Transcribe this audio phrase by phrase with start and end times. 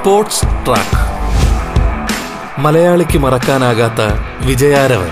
[0.00, 0.98] Sports track.
[2.60, 4.00] മലയാളിക്ക് മറക്കാനാകാത്ത
[4.46, 5.08] വിജയാരവൻ.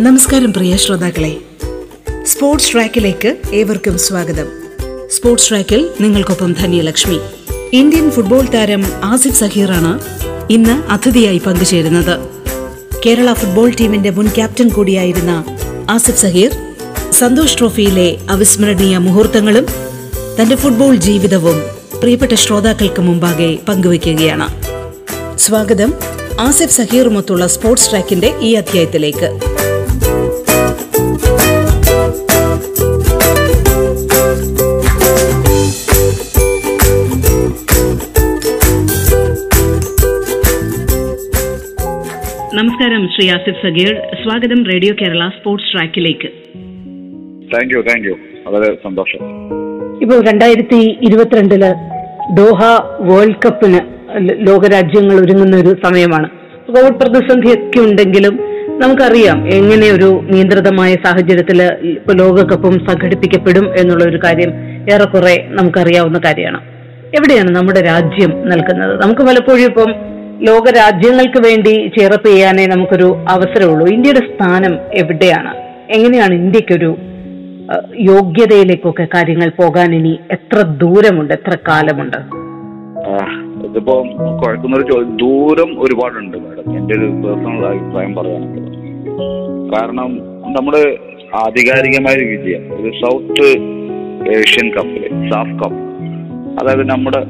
[0.00, 1.36] നമസ്കാരം പ്രിയ ശ്രോതാക്കളെ.
[2.22, 4.67] സ്പോർട്സ് ട്രാക്കിലേക്ക് ഏവർക്കും സ്വാഗതം.
[5.10, 7.18] സ്പോർട്സ് ട്രാക്കിൽ നിങ്ങൾക്കൊപ്പം ധന്യലക്ഷ്മി.
[7.72, 10.00] ഇന്ത്യൻ ഫുട്ബോൾ താരം ആസിഫ് സഹീറാണ്
[10.52, 12.20] ഇന്ന് അതിഥിയായി പങ്കുചേരുന്നത്.
[13.06, 15.44] കേരള ഫുട്ബോൾ ടീമിന്റെ മുൻ ക്യാപ്റ്റൻ കൂടിയായിരുന്ന
[15.90, 16.50] ആസിഫ് സഹീർ
[17.10, 19.66] സന്തോഷ് ട്രോഫിയിലെ അവിസ്മരണീയ മുഹൂർത്തങ്ങളും
[20.40, 21.62] തന്റെ ഫുട്ബോൾ ജീവിതവും
[22.00, 24.48] പ്രിയപ്പെട്ട ശ്രോതാക്കൾക്ക് മുമ്പാകെ പങ്കുവയ്ക്കുകയാണ്.
[25.38, 25.94] സ്വാഗതം
[26.40, 29.57] ആസിഫ് സഹീറുമൊത്തുള്ള സ്പോർട്സ് ട്രാക്കിന്റെ ഈ അധ്യായത്തിലേക്ക്.
[42.80, 43.88] നമസ്കാരം ശ്രീ ആസിഫ് സഗീർ.
[44.22, 46.28] സ്വാഗതം റേഡിയോ കേരള സ്പോർട്സ് ട്രാക്കിലേക്ക്.
[47.52, 48.14] താങ്ക് യു താങ്ക് യു
[48.46, 49.20] വളരെ സന്തോഷം.
[50.02, 51.64] ഇപ്പോൾ രണ്ടായിരത്തി ഇരുപത്തിരണ്ടിൽ
[52.34, 52.60] ദോഹ
[53.00, 53.80] വേൾഡ് കപ്പിന്
[54.48, 56.28] ലോകരാജ്യങ്ങൾ ഒരുങ്ങുന്ന ഒരു സമയമാണ്.
[56.68, 58.36] കോവിഡ് പ്രതിസന്ധിയൊക്കെ ഉണ്ടെങ്കിലും
[58.78, 61.62] നമുക്കറിയാം എങ്ങനെ ഒരു നിയന്ത്രിതമായ സാഹചര്യത്തിൽ
[61.96, 64.52] ഇപ്പൊ ലോകകപ്പും സംഘടിപ്പിക്കപ്പെടും എന്നുള്ള ഒരു കാര്യം
[64.94, 66.62] ഏറെക്കുറെ നമുക്കറിയാവുന്ന കാര്യമാണ്.
[67.18, 69.02] എവിടെയാണ് നമ്മുടെ രാജ്യം നിൽക്കുന്നത്?
[69.02, 73.86] നമുക്ക് പലപ്പോഴും ഇപ്പം ലോക രാജ്യങ്ങൾക്ക് വേണ്ടി ചേർപ്പ് ചെയ്യാനേ നമുക്കൊരു അവസരമുള്ളൂ.
[73.94, 75.52] ഇന്ത്യയുടെ സ്ഥാനം എവിടെയാണ്?
[75.96, 76.90] എങ്ങനെയാണ് ഇന്ത്യക്കൊരു
[78.00, 82.20] യോഗ്യതയിലേക്കൊക്കെ കാര്യങ്ങൾ പോകാൻ ഇനി എത്ര ദൂരമുണ്ട് എത്ര കാലമുണ്ട്?
[83.66, 83.94] ഇതിപ്പോ
[84.42, 86.70] കുഴക്കുന്നൊരു ചോദ്യം ദൂരം ഒരുപാടുണ്ട് മാഡം.
[86.78, 88.70] എന്റെ ഒരു പേഴ്സണൽ അഭിപ്രായം പറയാനുള്ളത്.
[89.74, 90.12] കാരണം
[90.56, 90.82] നമ്മുടെ
[91.46, 93.48] ആധികാരികമായ ഒരു വിജയം ഒരു സൗത്ത്
[94.36, 95.82] ഏഷ്യൻ കപ്പിൽ സാഫ് കപ്പ്
[96.60, 97.20] അതായത് നമ്മുടെ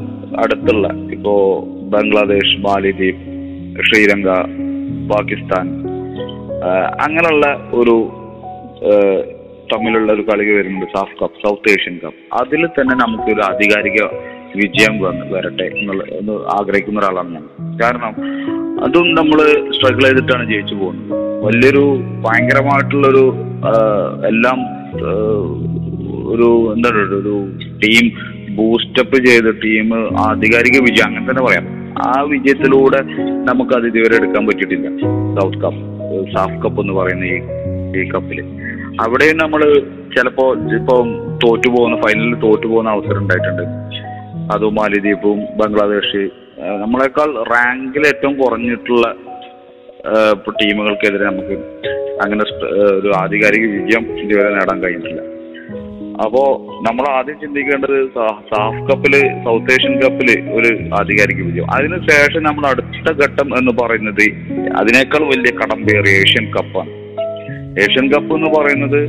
[0.43, 1.35] അടുത്തുള്ള ഇപ്പോ
[1.93, 3.25] ബംഗ്ലാദേശ് മാലിദ്വീപ്
[3.89, 4.31] ശ്രീലങ്ക
[5.13, 5.67] പാകിസ്ഥാൻ
[7.05, 7.47] അങ്ങനെയുള്ള
[7.81, 7.97] ഒരു
[9.71, 12.21] തമ്മിലുള്ള ഒരു കളി വരുന്നുണ്ട് SAFF cup south Asian cup.
[12.41, 14.01] അതിൽ തന്നെ നമുക്ക് ഒരു ആധികാരിക
[14.61, 17.47] വിജയം വന്ന് വരട്ടെ എന്നുള്ള എന്ന് ആഗ്രഹിക്കുന്ന ഒരാളാണ് ഞാൻ.
[17.83, 18.15] കാരണം
[18.87, 19.39] അതും നമ്മൾ
[19.77, 21.15] സ്ട്രഗിൾ ചെയ്തിട്ടാണ് ജയിച്ചു പോകുന്നത്.
[21.47, 21.85] വലിയൊരു
[22.27, 23.25] ഭയങ്കരമായിട്ടുള്ളൊരു
[24.31, 24.59] എല്ലാം
[26.35, 27.35] ഒരു എന്താ ഒരു
[27.83, 28.07] ടീം
[28.59, 29.89] ബൂസ്റ്റപ്പ് ചെയ്ത ടീം
[30.29, 31.67] ആധികാരിക വിജയം അങ്ങനെ തന്നെ പറയാം.
[32.07, 33.01] ആ വിജയത്തിലൂടെ
[33.49, 34.89] നമുക്ക് അത് ഇതുവരെ എടുക്കാൻ പറ്റിയിട്ടില്ല.
[35.37, 35.83] സൗത്ത് കപ്പ്
[36.35, 37.39] സാഫ് കപ്പ് എന്ന് പറയുന്ന ഈ
[37.99, 38.39] ഈ കപ്പിൽ
[39.05, 39.61] അവിടെയും നമ്മൾ
[40.15, 40.45] ചിലപ്പോ
[40.79, 40.97] ഇപ്പോ
[41.45, 43.65] തോറ്റു പോകുന്ന ഫൈനലിൽ തോറ്റു പോകുന്ന അവസരം ഉണ്ടായിട്ടുണ്ട്.
[44.55, 46.23] അതും മാലിദ്വീപും ബംഗ്ലാദേശ്
[46.83, 49.07] നമ്മളെക്കാൾ റാങ്കിൽ ഏറ്റവും കുറഞ്ഞിട്ടുള്ള
[50.61, 51.57] ടീമുകൾക്കെതിരെ നമുക്ക്
[52.25, 52.45] അങ്ങനെ
[52.99, 55.21] ഒരു ആധികാരിക വിജയം ഇതുവരെ നേടാൻ കഴിഞ്ഞിട്ടില്ല.
[56.25, 56.43] അപ്പോ
[56.87, 57.97] നമ്മൾ ആദ്യം ചിന്തിക്കേണ്ടത്
[58.49, 59.15] സാഫ് കപ്പിൽ
[59.45, 60.71] സൗത്ത് ഏഷ്യൻ കപ്പിൽ ഒരു
[61.01, 61.69] ആധികാരിക വിജയം.
[61.77, 64.25] അതിനുശേഷം നമ്മൾ അടുത്ത ഘട്ടം എന്ന് പറയുന്നത്
[64.81, 66.93] അതിനേക്കാൾ വലിയ കടമ്പേറിയ ഏഷ്യൻ കപ്പാണ്.
[67.83, 69.01] ഏഷ്യൻ കപ്പ് എന്ന് പറയുന്നത്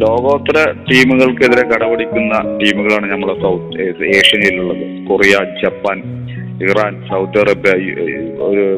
[0.00, 4.84] ലോകോത്തര ടീമുകൾക്കെതിരെ കടപിടിക്കുന്ന ടീമുകളാണ് നമ്മുടെ south ഏഷ്യയിലുള്ളത്.
[5.08, 5.98] Korea Japan
[6.68, 7.72] Iran Saudi Arabia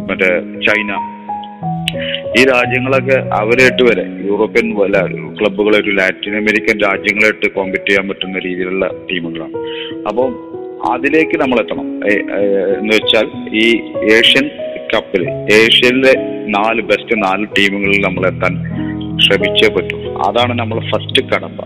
[0.09, 0.31] മറ്റേ
[0.67, 0.91] ചൈന
[2.39, 9.55] ഈ രാജ്യങ്ങളൊക്കെ അവരായിട്ട് വരെ യൂറോപ്യൻ വല്ല ക്ലബുകളായിട്ട് ലാറ്റിൻ അമേരിക്കൻ രാജ്യങ്ങളായിട്ട് കോമ്പറ്റ് ചെയ്യാൻ പറ്റുന്ന രീതിയിലുള്ള ടീമുകളാണ്.
[10.09, 10.31] അപ്പം
[10.93, 11.89] അതിലേക്ക് നമ്മൾ എത്തണം
[12.79, 13.27] എന്ന് വെച്ചാൽ
[13.57, 13.67] ഈ
[14.15, 14.51] ഏഷ്യൻ
[14.95, 16.13] കപ്പിൽ ഏഷ്യയിലെ
[16.59, 18.55] നാല് ബെസ്റ്റ് നാല് ടീമുകളിൽ നമ്മൾ എത്താൻ
[19.19, 20.23] ശ്രമിച്ചേ പറ്റും.
[20.29, 21.61] അതാണ് നമ്മൾ ഫസ്റ്റ് കടമ്പ.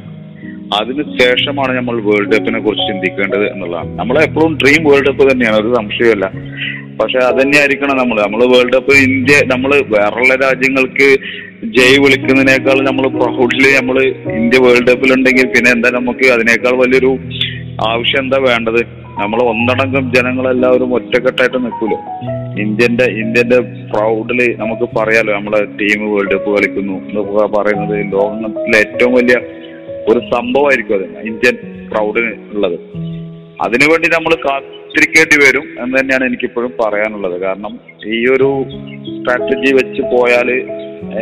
[0.81, 3.99] അതിനുശേഷമാണ് നമ്മൾ വേൾഡ് കപ്പിനെ കുറിച്ച് ചിന്തിക്കേണ്ടത് എന്നുള്ളതാണ്.
[3.99, 6.27] നമ്മൾ എപ്പോഴും ഡ്രീം വേൾഡ് കപ്പ് തന്നെയാണ് അത് സംശയമല്ല
[7.01, 11.17] പക്ഷെ അത് തന്നെയായിരിക്കണം നമ്മൾ നമ്മൾ വേൾഡ് കപ്പ് ഇന്ത്യ നമ്മൾ വേറെയുള്ള രാജ്യങ്ങൾക്ക്
[11.65, 14.03] ജയ് വിളിക്കുന്നതിനേക്കാൾ നമ്മൾ പ്രൗഡിൽ നമ്മൾ
[14.37, 17.19] ഇന്ത്യ വേൾഡ് കപ്പിലുണ്ടെങ്കിൽ പിന്നെ എന്താ നമുക്ക് അതിനേക്കാൾ വലിയൊരു
[17.89, 18.83] ആവശ്യം എന്താ വേണ്ടത്?
[19.21, 21.99] നമ്മൾ ഒന്നടങ്കം ജനങ്ങളെല്ലാവരും ഒറ്റക്കെട്ടായിട്ട് നിൽക്കൂലോ
[22.61, 23.59] ഇന്ത്യന്റെ ഇന്ത്യന്റെ
[23.93, 28.13] പ്രൗഡിൽ നമുക്ക് പറയാലോ നമ്മളെ ടീം വേൾഡ് കപ്പ് കളിക്കുന്നു എന്നൊക്കെ പറയുന്നത്.
[28.13, 29.37] ലോകത്തിലെ ഏറ്റവും വലിയ
[30.09, 31.27] ഒരു സംഭവമായിരിക്കും അത്.
[31.27, 31.57] ഇന്ത്യൻ
[31.91, 32.79] പ്രൗഡിന് ഉള്ളത്.
[33.61, 34.35] അതിനുവേണ്ടി നമ്മൾ
[34.93, 37.37] കാത്തിരിക്കേണ്ടി വരും എന്ന് തന്നെയാണ് എനിക്കിപ്പോഴും പറയാനുള്ളത്.
[37.45, 37.73] കാരണം
[38.15, 38.49] ഈ ഒരു
[39.17, 40.49] സ്ട്രാറ്റജി വെച്ച് പോയാൽ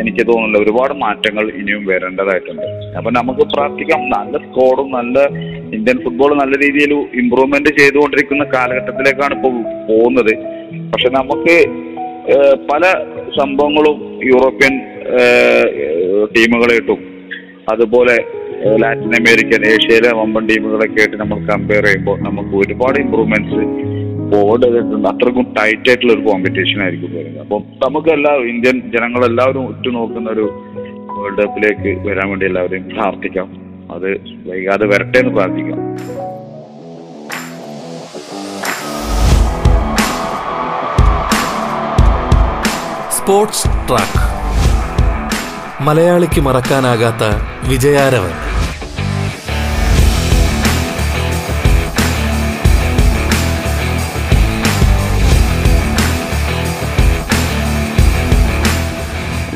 [0.01, 2.65] എനിക്ക് തോന്നുന്നില്ല ഒരുപാട് മാറ്റങ്ങൾ ഇനിയും വരേണ്ടതായിട്ടുണ്ട്.
[2.99, 4.01] അപ്പൊ നമുക്ക് പ്രാർത്ഥിക്കാം.
[4.15, 5.19] നല്ല സ്കോഡും നല്ല
[5.77, 9.55] ഇന്ത്യൻ ഫുട്ബോൾ നല്ല രീതിയിൽ ഇമ്പ്രൂവ്മെന്റ് ചെയ്തുകൊണ്ടിരിക്കുന്ന കാലഘട്ടത്തിലേക്കാണ് ഇപ്പോൾ
[9.91, 10.33] പോകുന്നത്.
[10.93, 11.57] പക്ഷെ നമുക്ക്
[12.73, 12.85] പല
[13.39, 13.97] സംഭവങ്ങളും
[14.33, 14.75] യൂറോപ്യൻ
[16.35, 17.01] ടീമുകളായിട്ടും
[17.75, 18.19] അതുപോലെ
[18.61, 23.61] ലാറ്റിൻ അമേരിക്കൻ ഏഷ്യയിലെ വമ്പൻ ടീമുകളൊക്കെ ആയിട്ട് നമ്മൾ കമ്പയർ ചെയ്യുമ്പോൾ നമുക്ക് ഒരുപാട് ഇമ്പ്രൂവ്മെന്റ്സ്
[24.31, 27.41] ഫോർവേഡ് ചെയ്തിട്ടുണ്ട് അത്രക്കും ടൈറ്റ് ആയിട്ടുള്ള ഒരു കോമ്പറ്റീഷൻ ആയിരിക്കും വരുന്നത്.
[27.43, 30.65] അപ്പം നമുക്ക് എല്ലാവരും ഇന്ത്യൻ ജനങ്ങളെല്ലാവരും ഉറ്റുനോക്കുന്ന ഒരു
[31.11, 33.49] വേൾഡ് കപ്പിലേക്ക് വരാൻ വേണ്ടി എല്ലാവരെയും പ്രാർത്ഥിക്കാം.
[33.95, 34.11] അത്
[34.51, 35.97] വൈകാതെ വരട്ടെ എന്ന് പ്രാർത്ഥിക്കാം.
[43.11, 44.31] Sports track.
[45.83, 47.25] മലയാളിക്ക് മറക്കാനാകാത്ത
[47.69, 48.50] വിജയാരവൻ.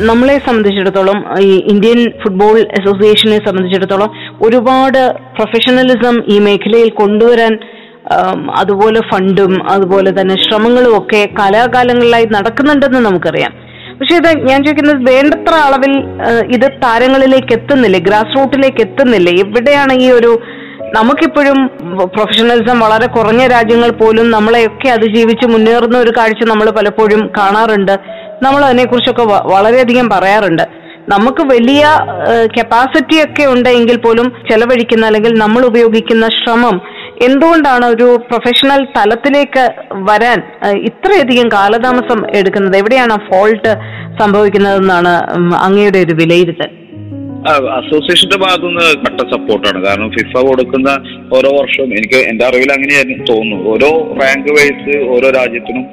[0.09, 4.11] നമ്മളെ സംബന്ധിച്ചിടത്തോളം ഈ ഇന്ത്യൻ ഫുട്ബോൾ അസോസിയേഷനെ സംബന്ധിച്ചിടത്തോളം
[4.47, 5.01] ഒരുപാട്
[5.37, 7.55] പ്രൊഫഷണലിസം ഈ മേഖലയിൽ കൊണ്ടുവരാൻ
[8.61, 13.53] അതുപോലെ ഫണ്ടും അതുപോലെ തന്നെ ശ്രമങ്ങളും ഒക്കെ കാലാകാലങ്ങളിലായി നടക്കുന്നുണ്ടെന്ന് നമുക്കറിയാം.
[13.99, 15.93] പക്ഷെ ഇത് ഞാൻ ചോദിക്കുന്നത് വേണ്ടത്ര അളവിൽ
[16.57, 19.33] ഇത് താരങ്ങളിലേക്ക് എത്തുന്നില്ലേ ഗ്രാസ് റൂട്ടിലേക്ക് എത്തുന്നില്ലേ?
[19.45, 20.33] എവിടെയാണ് ഈ ഒരു
[20.97, 21.59] നമുക്കിപ്പോഴും
[22.15, 27.95] പ്രൊഫഷണലിസം വളരെ കുറഞ്ഞ രാജ്യങ്ങൾ പോലും നമ്മളെയൊക്കെ അതിജീവിച്ച് മുന്നേറുന്ന ഒരു കാഴ്ച നമ്മൾ പലപ്പോഴും കാണാറുണ്ട്.
[28.43, 30.65] നമ്മൾ അതിനെക്കുറിച്ചൊക്കെ വളരെയധികം പറയാറുണ്ട്.
[31.13, 31.83] നമുക്ക് വലിയ
[32.57, 36.77] കപ്പാസിറ്റി ഒക്കെ ഉണ്ടെങ്കിൽ പോലും ചെലവഴിക്കുന്ന അല്ലെങ്കിൽ നമ്മൾ ഉപയോഗിക്കുന്ന ശ്രമം
[37.27, 39.65] എന്തുകൊണ്ടാണ് ഒരു പ്രൊഫഷണൽ തലത്തിലേക്ക്
[40.09, 40.39] വരാൻ
[40.89, 42.77] ഇത്രയധികം കാലതാമസം എടുക്കുന്നത്?
[42.83, 43.73] എവിടെയാണ് ഫോൾട്ട്
[44.21, 45.13] സംഭവിക്കുന്നതെന്നാണ്
[45.67, 46.71] അങ്ങയുടെ ഒരു വിലയിരുത്തൽ?
[47.79, 50.91] അസോസിയേഷന്റെ ഭാഗത്തുനിന്ന് കട്ട സപ്പോർട്ടാണ് കാരണം ഫിഫ കൊടുക്കുന്ന
[51.37, 53.58] ഓരോ വർഷവും എനിക്ക് എന്റെ അറിവിൽ അങ്ങനെയായിരുന്നു തോന്നുന്നു.
[53.73, 55.85] ഓരോ റാങ്ക് വൈസ് ഓരോ രാജ്യത്തിനും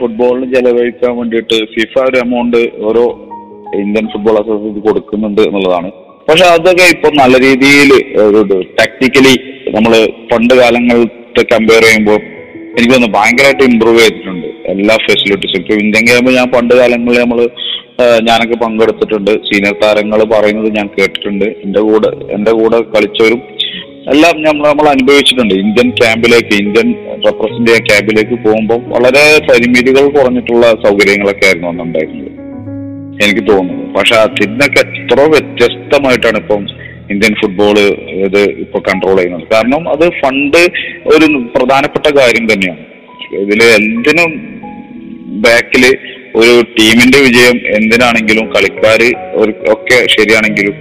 [0.00, 2.60] ഫുട്ബോളിന് ചെലവഴിക്കാൻ വേണ്ടിയിട്ട് ഫിഫ ഒരു എമൗണ്ട്
[2.90, 3.04] ഓരോ
[3.82, 5.90] ഇന്ത്യൻ ഫുട്ബോൾ അസോസിയേഷൻ കൊടുക്കുന്നുണ്ട് എന്നുള്ളതാണ്.
[6.28, 7.90] പക്ഷെ അതൊക്കെ ഇപ്പൊ നല്ല രീതിയിൽ
[8.80, 9.34] ടെക്നിക്കലി
[9.76, 9.92] നമ്മൾ
[10.32, 12.18] പണ്ട് കാലങ്ങളത്തെ കമ്പയർ ചെയ്യുമ്പോൾ
[12.76, 16.04] എനിക്ക് തോന്നുന്നു ഭയങ്കരമായിട്ട് ഇമ്പ്രൂവ് ചെയ്തിട്ടുണ്ട് എല്ലാ ഫെസിലിറ്റീസും ഇപ്പൊ ഇന്ത്യൻ
[16.38, 17.40] ഞാൻ പണ്ട് കാലങ്ങളിൽ നമ്മൾ
[18.28, 19.30] ഞാനൊക്കെ പങ്കെടുത്തിട്ടുണ്ട്.
[19.48, 21.44] സീനിയർ താരങ്ങൾ പറയുന്നത് ഞാൻ കേട്ടിട്ടുണ്ട്.
[21.44, 23.42] എന്റെ കൂടെ എന്റെ കൂടെ കളിച്ചവരും
[24.12, 25.54] എല്ലാം നമ്മൾ നമ്മൾ അനുഭവിച്ചിട്ടുണ്ട്.
[25.54, 26.88] ഇന്ത്യൻ ക്യാമ്പിലേക്ക് ഇന്ത്യൻ
[27.26, 32.32] റെപ്രസെന്റ് ചെയ്യാൻ ക്യാമ്പിലേക്ക് പോകുമ്പോൾ വളരെ പരിമിതികൾ കുറഞ്ഞിട്ടുള്ള സൗകര്യങ്ങളൊക്കെ ആയിരുന്നു അന്നുണ്ടായിരുന്നത്
[33.24, 33.86] എനിക്ക് തോന്നുന്നു.
[33.96, 36.62] പക്ഷെ അതിനൊക്കെ എത്ര വ്യത്യസ്തമായിട്ടാണ് ഇപ്പം
[37.12, 37.76] ഇന്ത്യൻ ഫുട്ബോൾ
[38.26, 39.44] ഇത് ഇപ്പൊ കൺട്രോൾ ചെയ്യുന്നത്.
[39.54, 40.62] കാരണം അത് ഫണ്ട്
[41.14, 41.26] ഒരു
[41.56, 42.82] പ്രധാനപ്പെട്ട കാര്യം തന്നെയാണ്.
[43.42, 44.32] ഇതിൽ എന്തിനും
[45.46, 45.84] ബാക്കിൽ
[46.34, 50.74] ഒരു ടീമിന്റെ വിജയം എന്തിനാണെങ്കിലും കളിക്കാര് ഒരു- ഒക്കെ ശരിയാണെങ്കിലും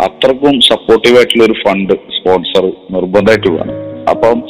[0.00, 3.76] അത്രക്കും സപ്പോർട്ടീവ് ആയിട്ടുള്ള ഒരു ഫണ്ട് സ്പോൺസർ നിർബന്ധമായിട്ട് വേണം
[4.08, 4.42] അപ്പം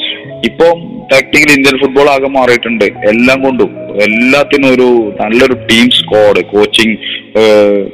[0.44, 0.78] ഇപ്പം
[1.12, 2.84] ടാക്ടിക്കലി ഇന്ത്യൻ ഫുട്ബോൾ ആകെ മാറിയിട്ടുണ്ട്.
[2.84, 3.70] എല്ലാം കൊണ്ടും
[4.02, 6.96] എല്ലാത്തിനും ഒരു നല്ലൊരു ടീം സ്ക്വാഡ് കോച്ചിങ്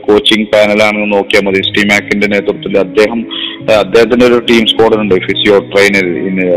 [0.00, 1.62] കോച്ചിങ് പാനലാണെന്ന് നോക്കിയാൽ മതി.
[1.62, 3.26] സ്റ്റീമാക്കിന്റെ നേതൃത്വത്തിൽ അദ്ദേഹം
[3.78, 5.14] അദ്ദേഹത്തിന്റെ ഒരു ടീം സ്ക്വാഡ് ഉണ്ട്.
[5.14, 6.06] ഫിസിയോ ട്രെയിനർ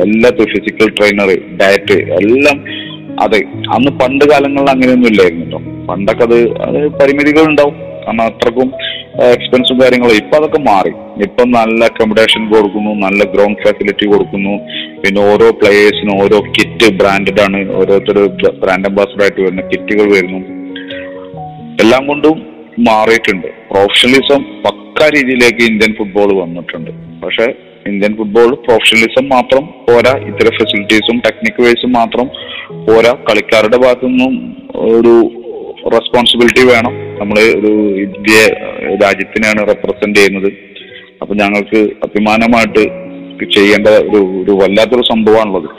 [0.01, 2.63] എല്ലാത്തും ഫിസിക്കൽ ട്രെയിനർ ഡയറ്റ് എല്ലാം
[3.21, 3.39] അതെ
[3.75, 6.37] അന്ന് പണ്ട് കാലങ്ങളിൽ അങ്ങനെയൊന്നും ഇല്ലായിരുന്നു പണ്ടൊക്കെ അത്
[6.99, 7.77] പരിമിതികൾ ഉണ്ടാവും.
[8.03, 8.69] കാരണം അത്രക്കും
[9.33, 10.15] എക്സ്പെൻസും കാര്യങ്ങളും.
[10.21, 10.91] ഇപ്പൊ അതൊക്കെ മാറി.
[11.25, 14.53] ഇപ്പൊ നല്ല അക്കോമഡേഷൻ കൊടുക്കുന്നു നല്ല ഗ്രൗണ്ട് ഫെസിലിറ്റി കൊടുക്കുന്നു.
[15.01, 17.59] പിന്നെ ഓരോ പ്ലേയേഴ്സിനും ഓരോ കിറ്റ് ബ്രാൻഡഡ് ആണ്.
[17.79, 18.19] ഓരോരുത്തർ
[18.61, 20.39] ബ്രാൻഡ് അംബാസഡർ ആയിട്ട് വരുന്ന കിറ്റുകൾ വരുന്നു.
[21.83, 22.37] എല്ലാം കൊണ്ടും
[22.87, 23.49] മാറിയിട്ടുണ്ട്.
[23.71, 26.91] പ്രൊഫഷണലിസം പക്ക രീതിയിലേക്ക് ഇന്ത്യൻ ഫുട്ബോൾ വന്നിട്ടുണ്ട്.
[27.23, 27.47] പക്ഷെ
[27.91, 30.13] ഇന്ത്യൻ ഫുട്ബോൾ പ്രൊഫഷണലിസം മാത്രം പോരാ.
[30.29, 32.27] ഇത്തരം ഫെസിലിറ്റീസും ടെക്നിക് വൈസും മാത്രം
[32.87, 33.13] പോരാ.
[33.29, 34.33] കളിക്കാരുടെ ഭാഗത്തു നിന്നും
[34.95, 35.13] ഒരു
[35.89, 36.91] റെസ്പോൺസിബിലിറ്റി വേണം.
[37.19, 38.53] നമ്മൾ ഒരു ഇന്ത്യ
[39.03, 40.53] രാജ്യത്തിനെയാണ് റെപ്രസെന്റ് ചെയ്യുന്നത്.
[41.21, 42.79] അപ്പൊ ഞങ്ങൾക്ക് അഭിമാനമായിട്ട്
[43.51, 45.69] ചെയ്യേണ്ട ഒരു ഒരു വല്ലാത്തൊരു സംഭവമാണുള്ളത്.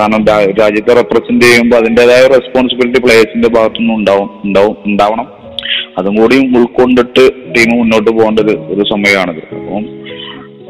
[0.00, 0.24] കാരണം
[0.60, 5.28] രാജ്യത്തെ റെപ്രസെന്റ് ചെയ്യുമ്പോൾ അതിന്റെതായ റെസ്പോൺസിബിലിറ്റി പ്ലേയേഴ്സിന്റെ ഭാഗത്തുനിന്നും ഉണ്ടാവും ഉണ്ടാവും ഉണ്ടാവണം.
[5.98, 9.54] അതും കൂടി ഉൾക്കൊണ്ടിട്ട് ടീം മുന്നോട്ട് പോകേണ്ടത് ഒരു ഒരു സമയമാണിത്.
[9.54, 9.98] അപ്പം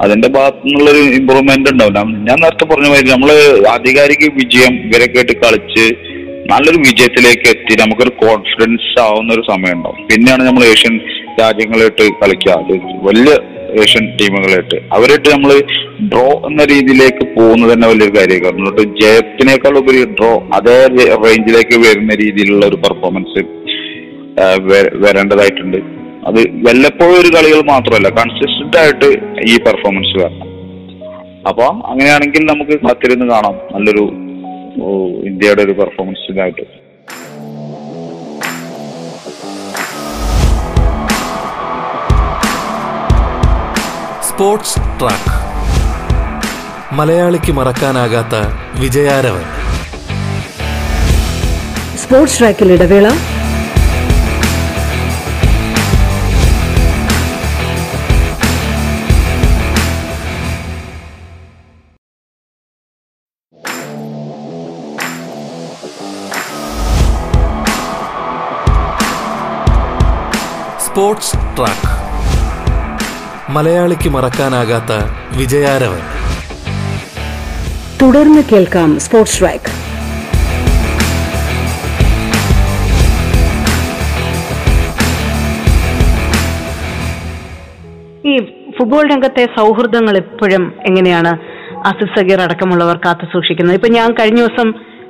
[0.03, 1.95] അതിന്റെ ഭാഗത്തു നിന്നുള്ളൊരു ഇമ്പ്രൂവ്മെന്റ് ഉണ്ടാവും.
[1.95, 3.31] ഞാൻ- ഞാൻ നേരത്തെ പറഞ്ഞ മാതിരി നമ്മൾ
[3.69, 6.08] ആധികാരിക വിജയം ഇവരെ കേട്ട് കളിച്ച്
[6.51, 7.75] നല്ലൊരു വിജയത്തിലേക്ക് എത്തി.
[7.81, 10.95] നമുക്കൊരു കോൺഫിഡൻസ് ആവുന്ന ഒരു സമയം ഉണ്ടാവും പിന്നെയാണ് നമ്മൾ ഏഷ്യൻ
[11.41, 12.55] രാജ്യങ്ങളായിട്ട് കളിക്കുക.
[13.09, 13.33] വലിയ
[13.83, 15.51] ഏഷ്യൻ ടീമുകളായിട്ട് അവരായിട്ട് നമ്മൾ
[16.13, 18.59] ഡ്രോ എന്ന രീതിയിലേക്ക് പോകുന്നത് തന്നെ വലിയൊരു കാര്യമാണ്.
[18.61, 20.77] എന്നിട്ട് ജയത്തിനേക്കാൾ ഉപരി ഡ്രോ അതേ
[21.25, 23.43] റേഞ്ചിലേക്ക് വരുന്ന രീതിയിലുള്ള ഒരു പെർഫോമൻസ്
[25.03, 25.79] വരേണ്ടതായിട്ടുണ്ട്.
[26.29, 29.11] അത് വല്ലപ്പോഴും ഒരു കളികൾ മാത്രമല്ല കൺസിസ്റ്റന്റ് ആയിട്ട്
[29.53, 30.49] ഈ പെർഫോമൻസ് വരണം.
[31.49, 33.55] അപ്പൊ അങ്ങനെയാണെങ്കിൽ നമുക്ക് കാത്തിരുന്ന് കാണാം.
[33.75, 34.05] നല്ലൊരു
[35.27, 36.89] ഇന്ത്യയുടെ ഒരു പെർഫോമൻസ് ഇതായിട്ട്.
[44.23, 45.49] സ്പോർട്സ് ട്രാക്ക്
[46.95, 48.35] മലയാളിക്ക് മറക്കാനാകാത്ത
[48.81, 49.43] വിജയാരവൻ.
[51.97, 53.09] സ്പോർട്സ് ട്രാക്കിൽ ഇടവേള.
[70.99, 71.91] Sports track.
[73.53, 74.93] മലയാളിക്ക് മറക്കാനാകാത്ത
[75.39, 76.01] വിജയാരവൻ.
[78.03, 79.71] തുടർന്ന് കേൾക്കാം സ്പോർട്സ് ട്രാക്ക്.
[88.29, 88.37] ഈ
[88.79, 91.39] ഫുട്ബോൾ രംഗത്തെ സൗഹൃദങ്ങൾ എപ്പോഴും എങ്ങനെയാണ്
[91.87, 93.77] ആസിഫ് സഗീർ അടക്കമുള്ളവർ കാത്തു സൂക്ഷിക്കുന്നത്?
[93.77, 94.69] ഇപ്പൊ ഞാൻ കഴിഞ്ഞ ദിവസം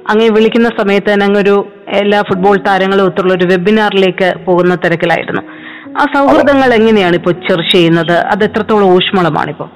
[0.09, 5.58] അങ്ങനെ വിളിക്കുന്ന സമയത്ത് തന്നെ അങ്ങൊരു എല്ലാ ഫുട്ബോൾ താരങ്ങളും ഒത്തുള്ള ഒരു വെബിനാറിലേക്ക് പോകുന്ന തിരക്കിലായിരുന്നു.
[5.99, 8.17] ആ സൗഹൃദങ്ങൾ എങ്ങനെയാണ് ഇപ്പൊ ചർച്ച ചെയ്യുന്നത്?
[8.33, 9.67] അത് എത്രത്തോളം ഊഷ്മളമാണ് ഇപ്പൊ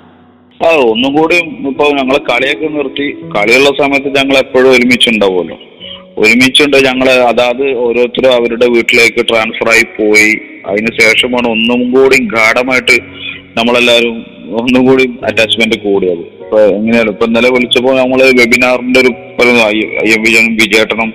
[0.60, 1.36] ആ ഒന്നും കൂടി
[1.70, 3.06] ഇപ്പൊ ഞങ്ങൾ കളിയൊക്കെ നിർത്തി.
[3.36, 5.56] കളിയുള്ള സമയത്ത് ഞങ്ങൾ എപ്പോഴും ഒരുമിച്ചുണ്ടാവുമല്ലോ.
[6.18, 10.30] ഒരുമിച്ചുണ്ട് ഞങ്ങൾ അതാത് ഓരോരുത്തരും അവരുടെ വീട്ടിലേക്ക് ട്രാൻസ്ഫർ ആയി പോയി.
[10.66, 12.96] അതിന് ശേഷമാണ് ഒന്നും കൂടി ഗാഠമായിട്ട്
[13.58, 14.16] നമ്മളെല്ലാവരും
[14.60, 16.22] ഒന്നും കൂടി അറ്റാച്ച്മെന്റ് കൂടിയത്.
[16.44, 17.10] ഇപ്പൊ എങ്ങനെയാണ്?
[17.10, 19.10] ഇപ്പൊ ഇന്നലെ വിളിച്ചപ്പോൾ നമ്മൾ വെബിനാറിന്റെ ഒരു
[19.68, 19.76] ഐ
[20.14, 21.10] എം വിജയനും വിജയേട്ടനും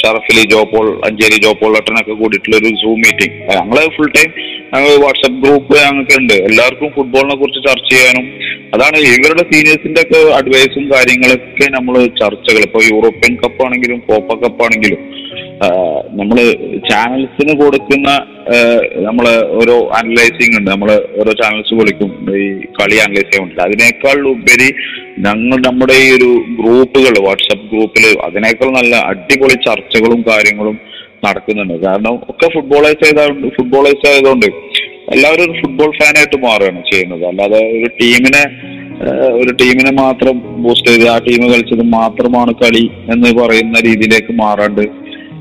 [0.00, 4.30] ഷറഫലി ജോപോൾ അഞ്ചേരി ജോപോൾ ഒട്ടനൊക്കെ കൂടിയിട്ടുള്ള ഒരു സൂം മീറ്റിംഗ് ഞങ്ങൾ ഫുൾ ടൈം
[5.02, 6.34] വാട്സപ്പ് ഗ്രൂപ്പ് ഞങ്ങൾക്ക് ഉണ്ട്.
[6.48, 8.26] എല്ലാവർക്കും ഫുട്ബോളിനെ കുറിച്ച് ചർച്ച ചെയ്യാനും
[8.74, 15.00] അതാണ് ഇവരുടെ സീനിയേഴ്സിന്റെ ഒക്കെ അഡ്വൈസും കാര്യങ്ങളൊക്കെ നമ്മൾ ചർച്ചകൾ ഇപ്പൊ യൂറോപ്യൻ കപ്പ് ആണെങ്കിലും കോപ്പ കപ്പ് ആണെങ്കിലും
[16.18, 16.38] നമ്മൾ
[16.90, 18.10] ചാനൽസിന് കൊടുക്കുന്ന
[19.06, 19.26] നമ്മൾ
[19.60, 20.68] ഓരോ അനലൈസിങ് ഉണ്ട്.
[20.70, 20.90] നമ്മൾ
[21.20, 22.10] ഓരോ ചാനൽസ് വിളിക്കും.
[22.42, 22.44] ഈ
[22.78, 24.68] കളി അനലൈസ് ചെയ്യാൻ അതിനേക്കാൾ ഉപരി
[25.26, 30.78] ഞങ്ങൾ നമ്മുടെ ഈ ഒരു ഗ്രൂപ്പുകൾ വാട്സപ്പ് ഗ്രൂപ്പിൽ അതിനേക്കാൾ നല്ല അടിപൊളി ചർച്ചകളും കാര്യങ്ങളും
[31.26, 31.76] നടക്കുന്നുണ്ട്.
[31.86, 34.48] കാരണം ഒക്കെ ഫുട്ബോളേഴ്സ് ആയതുകൊണ്ട് ഫുട്ബോളേഴ്സ് ആയതുകൊണ്ട്
[35.14, 37.24] എല്ലാവരും ഒരു ഫുട്ബോൾ ഫാനായിട്ട് മാറുകയാണ് ചെയ്യുന്നത്.
[37.30, 38.42] അല്ലാതെ ഒരു ടീമിനെ
[39.40, 44.84] ഒരു ടീമിനെ മാത്രം ബൂസ്റ്റ് ചെയ്ത് ആ ടീം കളിച്ചത് മാത്രമാണ് കളി എന്ന് പറയുന്ന രീതിയിലേക്ക് മാറാണ്ട്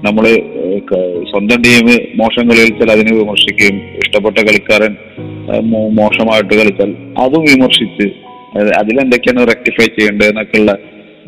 [0.05, 0.25] നമ്മൾ
[1.29, 1.87] സ്വന്തം ടീം
[2.19, 4.93] മോശം കളി കളിച്ചാൽ അതിനെ വിമർശിക്കുകയും ഇഷ്ടപ്പെട്ട കളിക്കാരൻ
[5.99, 6.91] മോശമായിട്ട് കളിച്ചാൽ
[7.23, 8.07] അതും വിമർശിച്ച്
[8.59, 10.73] അത് അതിലെന്തൊക്കെയാണ് റെക്ടിഫൈ ചെയ്യേണ്ടത് എന്നൊക്കെയുള്ള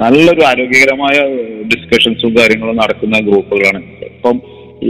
[0.03, 1.15] നല്ലൊരു ആരോഗ്യകരമായ
[1.71, 3.81] ഡിസ്കഷൻസും കാര്യങ്ങളും നടക്കുന്ന ഗ്രൂപ്പുകളാണ്.
[4.11, 4.37] ഇപ്പം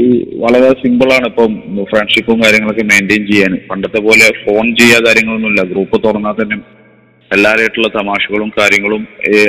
[0.02, 0.04] ഈ
[0.44, 1.54] വളരെ സിമ്പിളാണ് ഇപ്പം
[1.92, 3.56] ഫ്രണ്ട്ഷിപ്പും കാര്യങ്ങളൊക്കെ മെയിന്റെയിൻ ചെയ്യാൻ.
[3.72, 5.64] പണ്ടത്തെ പോലെ ഫോൺ ചെയ്യാ കാര്യങ്ങളൊന്നുമില്ല.
[5.72, 6.58] ഗ്രൂപ്പ് തുറന്നാൽ തന്നെ
[7.32, 9.04] എല്ലാവരുമായിട്ടുള്ള തമാശകളും കാര്യങ്ങളും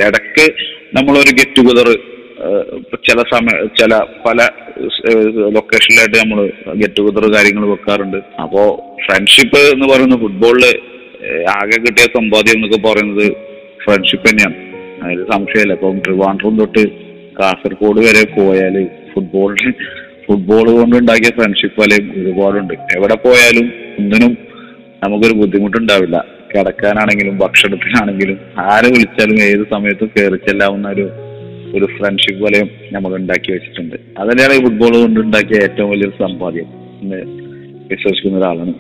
[0.09, 0.47] ഇടയ്ക്ക്
[0.97, 1.89] നമ്മളൊരു ഗെറ്റ് ടുഗദർ
[3.07, 3.95] ചില സമയ ചില
[4.25, 4.39] പല
[5.57, 6.39] ലൊക്കേഷനിലായിട്ട് നമ്മൾ
[6.81, 8.17] ഗെറ്റ് ടുഗദർ കാര്യങ്ങൾ വെക്കാറുണ്ട്.
[8.43, 8.63] അപ്പോ
[9.05, 10.65] ഫ്രണ്ട്ഷിപ്പ് എന്ന് പറയുന്നത് ഫുട്ബോളിൽ
[11.57, 13.27] ആകെ കിട്ടിയ സമ്പാദ്യം എന്നൊക്കെ പറയുന്നത്
[13.85, 14.57] ഫ്രണ്ട്ഷിപ്പ് തന്നെയാണ്.
[15.05, 15.73] അതിൽ സംശയമില്ല.
[15.73, 16.83] ഇപ്പം ട്രിവാൻഡ്രം തൊട്ട്
[17.39, 18.77] കാസർഗോഡ് വരെ പോയാൽ
[19.15, 19.73] ഫുട്ബോളിന്
[20.27, 22.75] ഫുട്ബോൾ കൊണ്ട് ഉണ്ടാക്കിയ ഫ്രണ്ട്ഷിപ്പ് വലയും ഒരുപാടുണ്ട്.
[22.97, 23.67] എവിടെ പോയാലും
[23.99, 24.33] ഒന്നിനും
[25.05, 26.17] നമുക്കൊരു ബുദ്ധിമുട്ടുണ്ടാവില്ല.
[26.51, 31.07] കിടക്കാനാണെങ്കിലും ഭക്ഷണത്തിനാണെങ്കിലും ആരെ വിളിച്ചാലും ഏത് സമയത്തും കയറി ചെല്ലാവുന്ന ഒരു
[31.77, 33.97] ഒരു ഫ്രണ്ട്ഷിപ്പ് വലയം നമ്മൾ ഉണ്ടാക്കി വെച്ചിട്ടുണ്ട്.
[34.19, 36.69] അതന്നെയാണ് ഈ ഫുട്ബോൾ കൊണ്ട് ഉണ്ടാക്കിയ ഏറ്റവും വലിയൊരു സമ്പാദ്യം
[37.03, 37.21] എന്ന്
[37.91, 38.75] വിശ്വസിക്കുന്ന ഒരാളാണ്.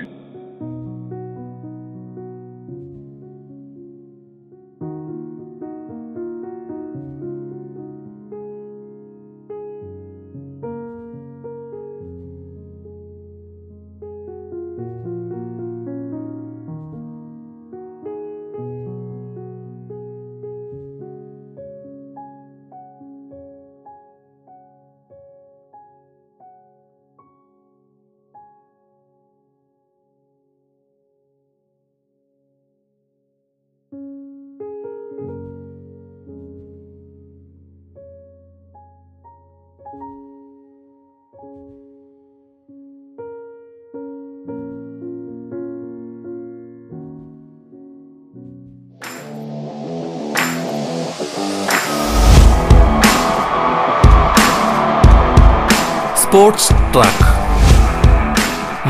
[56.32, 57.24] സ്പോർട്സ് ട്രാക്ക്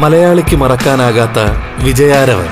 [0.00, 1.38] മലയാളിക്ക് മറക്കാനാകാത്ത
[1.84, 2.50] വിജയാരവൻ.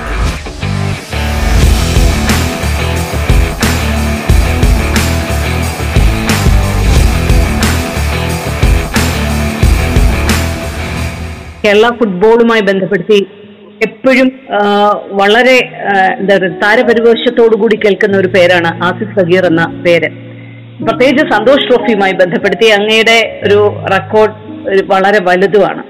[11.63, 13.19] കേരള ഫുട്ബോളുമായി ബന്ധപ്പെടുത്തി
[13.87, 14.27] എപ്പോഴും
[15.21, 15.57] വളരെ
[16.19, 20.11] എന്താ പറയുക താരപരിവേഷത്തോടു കൂടി കേൾക്കുന്ന ഒരു പേരാണ് ആസിഫ് സഗീർ എന്ന പേര്.
[20.85, 23.61] പ്രത്യേകിച്ച് സന്തോഷ് ട്രോഫിയുമായി ബന്ധപ്പെടുത്തി അങ്ങയുടെ ഒരു
[23.97, 24.50] റെക്കോർഡ്
[24.91, 25.83] വളരെ വലുതുമാണ്.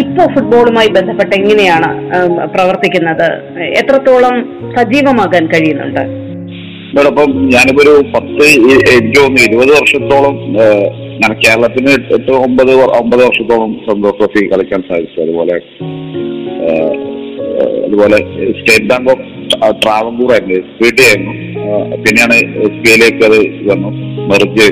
[0.00, 1.88] ഇപ്പോ ഫുട്ബോളുമായി ബന്ധപ്പെട്ട് എങ്ങനെയാണ്
[2.54, 3.28] പ്രവർത്തിക്കുന്നത്?
[3.80, 4.36] എത്രത്തോളം
[4.76, 6.04] സജീവമാകാൻ കഴിയുന്നുണ്ട്?
[6.92, 8.46] ഇതോടൊപ്പം ഞാനിപ്പോ ഒരു പത്ത്
[8.92, 10.34] എനിക്ക് ഇരുപത് വർഷത്തോളം
[11.44, 15.20] കേരളത്തിന് എട്ട് ഒമ്പത് ഒമ്പത് വർഷത്തോളം സന്തോഷ് ട്രോഫി കളിക്കാൻ സാധിച്ചു.
[15.24, 15.56] അതുപോലെ
[17.86, 18.18] അതുപോലെ
[18.58, 19.24] സ്റ്റേറ്റ് ബാങ്ക് ഓഫ്
[19.82, 21.34] ട്രാവൻകൂർ ആയിരുന്നു പി ടി ആയിരുന്നു.
[22.04, 23.38] പിന്നെയാണ് എസ് ബി ഐയിലേക്ക് അത്
[23.70, 23.90] വന്നു
[24.32, 24.68] മെർജ്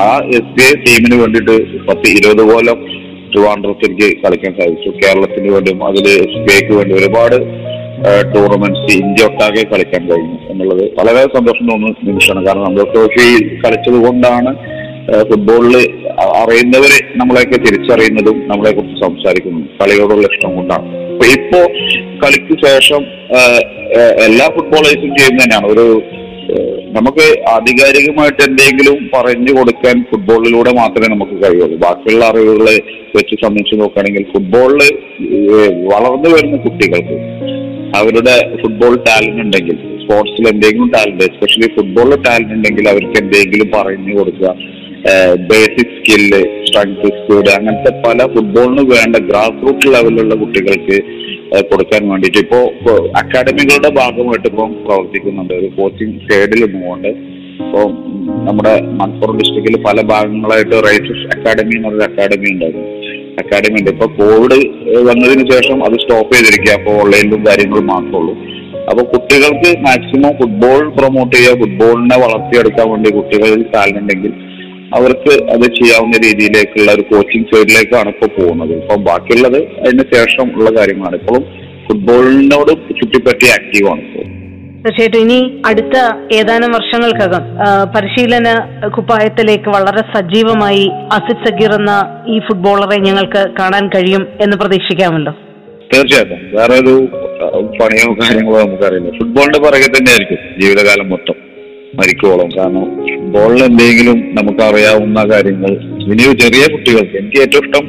[0.00, 0.06] ആ
[0.38, 1.54] എസ് ബി ഐ ടീമിന് വേണ്ടിയിട്ട്
[1.88, 2.80] പത്ത് ഇരുപത് കൊല്ലം
[3.32, 4.90] ട്രിവാൻഡ്രത്ത് എനിക്ക് കളിക്കാൻ സാധിച്ചു.
[5.02, 7.36] കേരളത്തിന് വേണ്ടിയും അതിൽ എസ് ബി ഐക്ക് വേണ്ടി ഒരുപാട്
[8.34, 12.42] ടൂർണമെന്റ്സ് ഇന്ത്യ ഒട്ടാകെ കളിക്കാൻ കഴിഞ്ഞു എന്നുള്ളത് വളരെ സന്തോഷം തോന്നുന്ന നിമിഷമാണ്.
[12.46, 13.26] കാരണം നമ്മൾ ട്രോഫി
[13.64, 14.52] കളിച്ചത് കൊണ്ടാണ്
[15.28, 15.74] ഫുട്ബോളിൽ
[16.40, 20.86] അറിയുന്നവരെ നമ്മളെയൊക്കെ തിരിച്ചറിയുന്നതും നമ്മളെ കുറിച്ച് സംസാരിക്കുന്നതും കളിയോടുള്ള ഇഷ്ടം കൊണ്ടാണ്.
[21.12, 21.60] അപ്പൊ ഇപ്പോ
[22.22, 23.02] കളിക്ക് ശേഷം
[24.28, 25.86] എല്ലാ ഫുട്ബോളേഴ്സും ചെയ്യുന്ന തന്നെയാണ് ഒരു
[26.96, 31.76] നമുക്ക് ആധികാരികമായിട്ട് എന്തെങ്കിലും പറഞ്ഞു കൊടുക്കാൻ ഫുട്ബോളിലൂടെ മാത്രമേ നമുക്ക് കഴിയുള്ളൂ.
[31.76, 32.76] ബാക്കിയുള്ള അറിവുകളെ
[33.16, 34.82] വെച്ച് സംബന്ധിച്ച് നോക്കുകയാണെങ്കിൽ ഫുട്ബോളിൽ
[35.92, 37.16] വളർന്നു വരുന്ന കുട്ടികൾക്ക്
[37.98, 44.54] അവരുടെ ഫുട്ബോൾ ടാലന്റ് ഉണ്ടെങ്കിൽ സ്പോർട്സിൽ എന്തെങ്കിലും ടാലന്റ് എസ്പെഷ്യലി ഫുട്ബോളിൽ ടാലന്റ് ഉണ്ടെങ്കിൽ അവർക്ക് എന്തെങ്കിലും പറഞ്ഞു കൊടുക്കുക.
[45.50, 50.98] ബേസിക് സ്കില്ല് സ്ട്രെങ്ത് സ്പീഡ് അങ്ങനത്തെ പല ഫുട്ബോളിന് വേണ്ട ഗ്രാസ് റൂട്ട് ലെവലിലുള്ള കുട്ടികൾക്ക്
[51.58, 52.38] കൊടുക്കാൻ വേണ്ടിയിട്ട്.
[52.38, 52.58] ഇപ്പോ
[53.16, 55.54] അക്കാഡമികളുടെ ഭാഗമായിട്ട് ഇപ്പം പ്രവർത്തിക്കുന്നുണ്ട്.
[55.54, 57.08] ഒരു കോച്ചിങ് സൈഡിൽ നിന്നുകൊണ്ട്
[57.62, 57.86] ഇപ്പോൾ
[58.46, 62.86] നമ്മുടെ മലപ്പുറം ഡിസ്ട്രിക്റ്റിൽ പല ഭാഗങ്ങളായിട്ട് റൈസസ് അക്കാഡമി എന്ന് പറഞ്ഞൊരു അക്കാഡമി ഉണ്ടായിരുന്നു.
[63.42, 63.90] അക്കാഡമി ഉണ്ട്.
[63.90, 64.58] ഇപ്പൊ കോവിഡ്
[65.08, 66.72] വന്നതിന് ശേഷം അത് സ്റ്റോപ്പ് ചെയ്തിരിക്കുക.
[66.78, 68.34] അപ്പോൾ ഓൺലൈനിലും കാര്യങ്ങളും മാത്രമേ ഉള്ളൂ.
[68.90, 74.32] അപ്പൊ കുട്ടികൾക്ക് മാക്സിമം ഫുട്ബോൾ പ്രൊമോട്ട് ചെയ്യുക ഫുട്ബോളിനെ വളർത്തിയെടുക്കാൻ വേണ്ടി കുട്ടികളിൽ താല്പര്യം ഉണ്ടെങ്കിൽ
[74.96, 78.72] അവർക്ക് അത് ചെയ്യാവുന്ന രീതിയിലേക്കുള്ള ഒരു കോച്ചിങ് സൈഡിലേക്കാണ് ഇപ്പോൾ പോകുന്നത്.
[78.80, 81.16] ഇപ്പൊ ബാക്കിയുള്ളത് അതിന് ശേഷം ഉള്ള കാര്യങ്ങളാണ്.
[81.20, 81.44] ഇപ്പോഴും
[81.86, 84.26] ഫുട്ബോളിനോട് ചുറ്റിപ്പറ്റി ആക്റ്റീവാണ് ഇപ്പോൾ
[84.84, 85.20] തീർച്ചയായിട്ടും.
[85.24, 85.96] ഇനി അടുത്ത
[86.36, 87.42] ഏതാനും വർഷങ്ങൾക്കകം
[87.94, 88.48] പരിശീലന
[88.96, 90.84] കുപ്പായത്തിലേക്ക് വളരെ സജീവമായി
[91.16, 91.94] അസിത് സഗീർ എന്ന
[92.34, 95.34] ഈ ഫുട്ബോളറെ ഞങ്ങൾക്ക് കാണാൻ കഴിയും എന്ന് പ്രതീക്ഷിക്കാമല്ലോ.
[95.92, 96.40] തീർച്ചയായിട്ടും.
[96.56, 96.94] വേറെ ഒരു
[97.80, 99.12] പണിയോ കാര്യങ്ങളോ നമുക്കറിയില്ല.
[99.20, 101.38] ഫുട്ബോളിന്റെ പുറകെ തന്നെ ആയിരിക്കും ജീവിതകാലം മൊത്തം.
[101.98, 105.72] മരിക്കോളം കാരണം ഫുട്ബോളിൽ എന്തെങ്കിലും നമുക്ക് അറിയാവുന്ന കാര്യങ്ങൾ.
[106.12, 107.84] ഇനി ചെറിയ കുട്ടികൾക്ക് എനിക്ക് ഏറ്റവും ഇഷ്ടം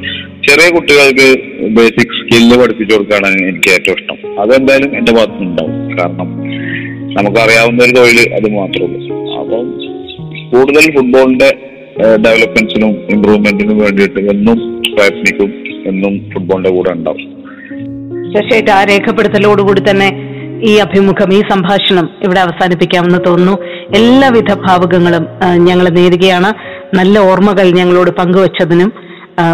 [0.48, 1.28] ചെറിയ കുട്ടികൾക്ക്
[1.76, 4.18] ബേസിക് സ്കില്ല് പഠിപ്പിച്ചു കൊടുക്കാനാണ് എനിക്ക് ഏറ്റവും ഇഷ്ടം.
[4.44, 5.66] അതെന്തായാലും എന്റെ ഭാഗത്ത്
[6.00, 6.30] കാരണം
[7.18, 9.18] നമുക്കറിയാവുന്ന ഒരു തൊഴിൽ അത് മാത്രമേ ഉള്ളൂ.
[9.42, 9.68] അപ്പം
[10.54, 11.50] കൂടുതൽ ഫുട്ബോളിന്റെ
[12.26, 14.58] ഡെവലപ്മെന്റ്സിനും ഇമ്പ്രൂവ്മെന്റിനും വേണ്ടിയിട്ട് എന്നും
[14.96, 15.52] പ്രയത്നിക്കും
[15.92, 17.24] എന്നും ഫുട്ബോളിന്റെ കൂടെ ഉണ്ടാവും.
[18.34, 20.10] തീർച്ചയായിട്ടും ആ രേഖപ്പെടുത്തലോടുകൂടി തന്നെ
[20.70, 23.56] ഈ അഭിമുഖം ഈ സംഭാഷണം ഇവിടെ അവസാനിപ്പിക്കാമെന്ന് തോന്നുന്നു.
[23.98, 25.28] എല്ലാവിധ ഭാവുകങ്ങളും
[25.68, 26.54] ഞങ്ങൾ നേരുകയാണ്.
[26.98, 28.94] നല്ല ഓർമ്മകൾ ഞങ്ങളോട് പങ്കുവച്ചതിനും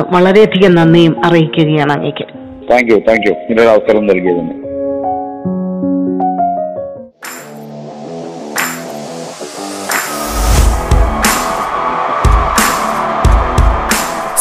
[0.09, 2.25] വളരെയധികം നന്ദിയും അറിയിക്കുകയാണ് അങ്ങേക്ക്.
[2.71, 4.55] താങ്ക് യു താങ്ക് യു ഇങ്ങനൊരു അവസരം നൽകിയതിന്.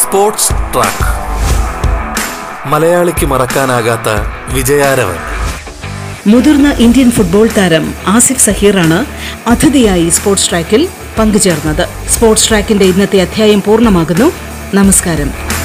[0.03, 1.09] സ്പോർട്സ് ട്രാക്ക്
[2.73, 4.09] മലയാളിക്ക് മറക്കാനാകാത്ത
[4.55, 5.36] വിജയാരവൻ.
[6.27, 9.07] മുതിർന്ന ഇന്ത്യൻ ഫുട്ബോൾ താരം ആസിഫ് സഹീറാണ്
[9.49, 12.09] അതിഥിയായി സ്പോർട്സ് ട്രാക്കിൽ പങ്കുചേർന്നത്.
[12.09, 14.33] സ്പോർട്സ് ട്രാക്കിന്റെ ഇന്നത്തെ അധ്യായം പൂർണമാകുന്നു.
[14.75, 15.56] നമസ്കാരം.